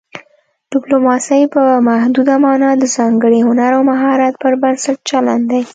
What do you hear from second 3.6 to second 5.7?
او مهارت پر بنسټ چلند دی